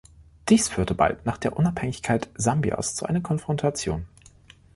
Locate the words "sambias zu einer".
2.33-3.21